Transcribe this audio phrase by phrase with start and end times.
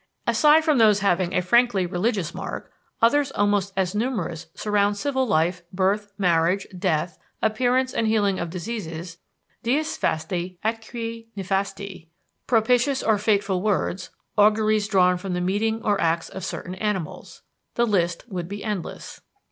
[0.25, 2.71] Aside from those having a frankly religious mark,
[3.03, 9.19] others almost as numerous surround civil life, birth, marriage, death, appearance and healing of diseases,
[9.61, 12.07] dies fasti atque nefasti,
[12.47, 14.09] propitious or fateful words,
[14.39, 17.43] auguries drawn from the meeting or acts of certain animals.
[17.75, 19.21] The list would be endless.